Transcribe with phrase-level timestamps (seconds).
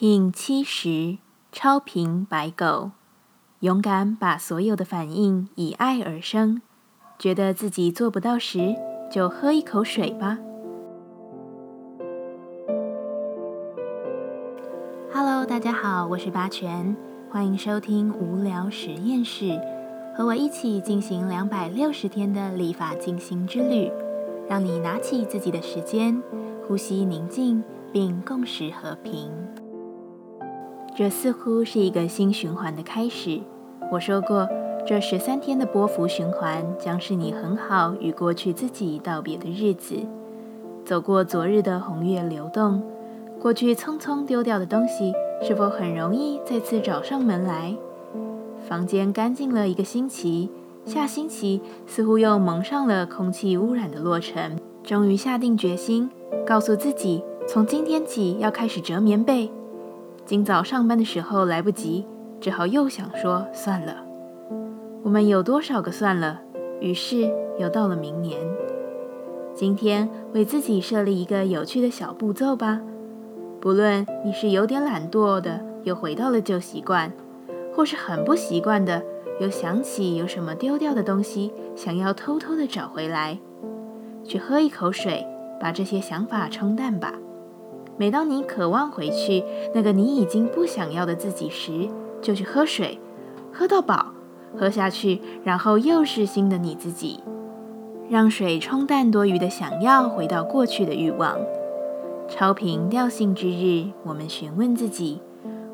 [0.00, 1.18] P 七十
[1.50, 2.92] 超频白狗，
[3.58, 6.62] 勇敢把所有的反应以爱而生。
[7.18, 8.76] 觉得自己做不到时，
[9.10, 10.38] 就喝一口水吧。
[15.12, 16.96] Hello，大家好，我是八全，
[17.28, 19.60] 欢迎收听无聊实验室，
[20.16, 23.90] 和我一起进行两百六十天的立法进行之旅，
[24.48, 26.22] 让你拿起自己的时间，
[26.68, 29.28] 呼吸宁静，并共识和平。
[30.98, 33.40] 这似乎是一个新循环的开始。
[33.92, 34.48] 我说过，
[34.84, 39.94] 这十三天的波幅循环将是你很好与过去自己道别的日子。
[40.84, 42.82] 走过昨日的红月流动，
[43.40, 47.76] 过去匆匆丢掉的东西，是否很容易再次找上门来？
[48.68, 50.50] 房间干净了一个星期，
[50.84, 54.58] 下星期似乎又蒙上了空气污染的落尘。
[54.82, 56.10] 终于下定决心，
[56.44, 59.48] 告诉自己，从今天起要开始折棉被。
[60.28, 62.04] 今早上班的时候来不及，
[62.38, 64.04] 只好又想说算了。
[65.02, 66.42] 我们有多少个算了？
[66.82, 68.38] 于是又到了明年。
[69.54, 72.82] 今天为自己设立一个有趣的小步骤吧。
[73.58, 77.10] 不论你是有点懒惰的，又回到了旧习惯，
[77.74, 79.02] 或是很不习惯的，
[79.40, 83.38] 又想起有什么丢掉的东西，想要偷偷的找回来，
[84.24, 85.26] 去喝一口水，
[85.58, 87.14] 把这些想法冲淡吧。
[87.98, 89.42] 每当你渴望回去
[89.74, 91.88] 那个你已经不想要的自己时，
[92.22, 92.98] 就去喝水，
[93.52, 94.06] 喝到饱，
[94.56, 97.20] 喝下去，然后又是新的你自己。
[98.08, 101.36] 让水冲淡多余的想要回到过去的欲望。
[102.28, 105.20] 超频调性之日，我们询问自己：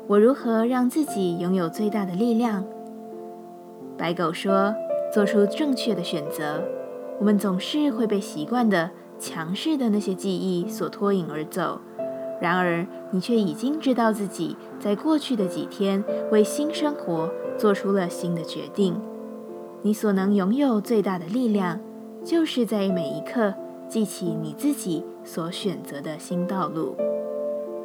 [0.07, 2.65] 我如何让自己拥有最大的力量？
[3.97, 4.73] 白狗说：
[5.13, 6.63] 做出正确的选择。
[7.19, 11.79] 我们总是会被习惯的、强势的那些记忆所拖引而走。
[12.41, 18.99] 然而，你却已经知道自己在过去的几天为新生活做出了新的决定。
[19.81, 21.79] 你所能拥有最大的力量，
[22.23, 23.53] 就是在每一刻
[23.87, 26.95] 记起你自己所选择的新道路。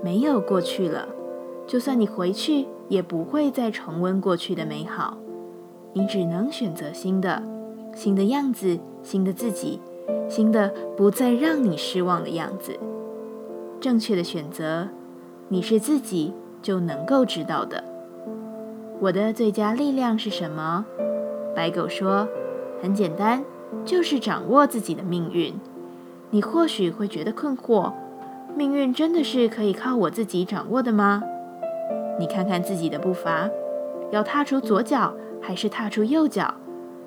[0.02, 1.06] 没有过去了，
[1.66, 5.18] 就算你回去，也不会再重温过去的美好。
[5.92, 7.42] 你只能选择新的，
[7.94, 9.78] 新的样子，新的自己，
[10.28, 12.78] 新的不再让你失望的样子。
[13.80, 14.88] 正确的选择，
[15.48, 17.82] 你是自己就能够知道的。
[19.00, 20.84] 我的最佳力量是什么？
[21.56, 22.28] 白狗说
[22.82, 23.42] ：“很简单，
[23.86, 25.54] 就是掌握自己的命运。”
[26.28, 27.92] 你或许会觉得困惑：
[28.54, 31.22] 命运真的是可以靠我自己掌握的吗？
[32.18, 33.48] 你看看自己的步伐，
[34.10, 36.54] 要踏出左脚还是踏出右脚，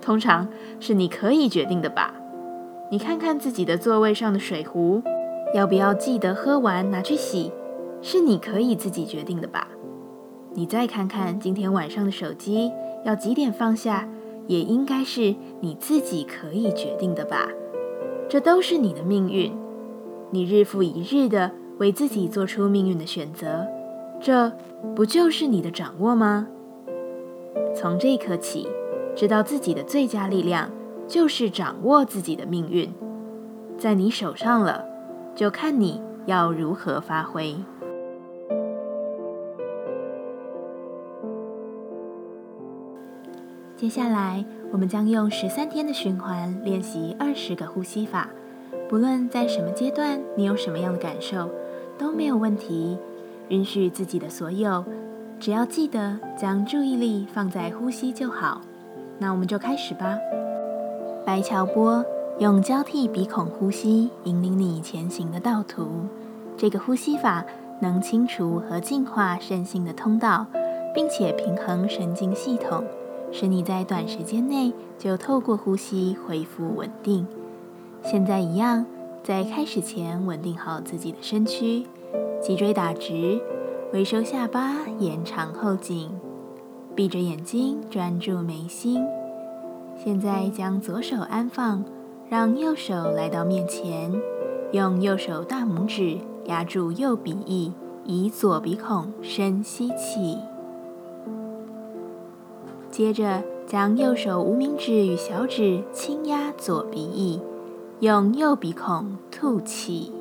[0.01, 2.15] 通常是你可以决定的吧？
[2.89, 5.03] 你看看自己的座位上的水壶。
[5.53, 7.51] 要不要记得喝完拿去洗，
[8.01, 9.67] 是你可以自己决定的吧？
[10.53, 12.71] 你再看看今天晚上的手机
[13.05, 14.09] 要几点放下，
[14.47, 17.47] 也应该是你自己可以决定的吧？
[18.27, 19.55] 这都是你的命运，
[20.31, 23.67] 你日复一日的为自己做出命运的选择，
[24.19, 24.51] 这
[24.95, 26.47] 不就是你的掌握吗？
[27.75, 28.67] 从这一刻起，
[29.15, 30.71] 知道自己的最佳力量
[31.07, 32.91] 就是掌握自己的命运，
[33.77, 34.92] 在你手上了。
[35.35, 37.55] 就看你要如何发挥。
[43.75, 48.29] 接下来，我们将用十三天的循环练习二十个呼吸法。
[48.87, 51.49] 不论在什么阶段，你有什么样的感受，
[51.97, 52.97] 都没有问题。
[53.49, 54.85] 允许自己的所有，
[55.39, 58.61] 只要记得将注意力放在呼吸就好。
[59.17, 60.17] 那我们就开始吧。
[61.25, 62.05] 白桥波。
[62.39, 65.87] 用交替鼻孔呼吸引领你前行的道途。
[66.57, 67.45] 这个呼吸法
[67.79, 70.45] 能清除和净化身心的通道，
[70.95, 72.83] 并且平衡神经系统，
[73.31, 77.25] 使你在短时间内就透过呼吸恢复稳定。
[78.03, 78.85] 现在一样，
[79.23, 81.85] 在开始前稳定好自己的身躯，
[82.41, 83.39] 脊椎打直，
[83.93, 86.09] 微收下巴，延长后颈，
[86.95, 89.05] 闭着眼睛专注眉心。
[90.03, 91.83] 现在将左手安放。
[92.33, 94.11] 让右手来到面前，
[94.71, 97.71] 用右手大拇指压住右鼻翼，
[98.05, 100.39] 以左鼻孔深吸气。
[102.89, 107.39] 接着将右手无名指与小指轻压左鼻翼，
[107.99, 110.11] 用右鼻孔吐气。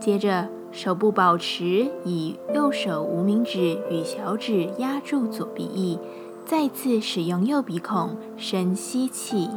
[0.00, 5.98] 接着手部保持以右手无名指与小指压住左鼻翼，
[6.46, 9.50] 再次使用右鼻孔深吸气。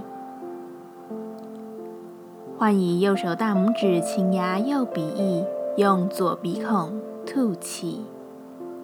[2.57, 5.43] 换以右手大拇指轻压右鼻翼，
[5.75, 8.05] 用左鼻孔吐气。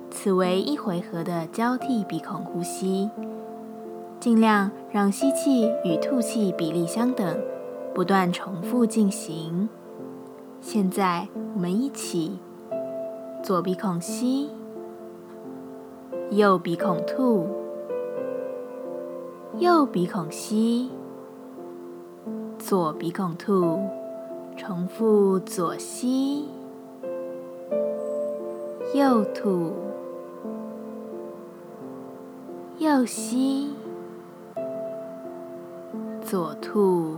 [0.09, 3.09] 此为一回合的交替鼻孔呼吸，
[4.19, 7.39] 尽量让吸气与吐气比例相等，
[7.93, 9.69] 不断重复进行。
[10.59, 12.39] 现在我们一起，
[13.41, 14.49] 左鼻孔吸，
[16.31, 17.47] 右鼻孔吐，
[19.59, 20.91] 右鼻孔吸，
[22.71, 23.81] 左鼻孔吐，
[24.55, 26.47] 重复左吸，
[28.95, 29.73] 右吐，
[32.77, 33.75] 右吸，
[36.21, 37.17] 左吐。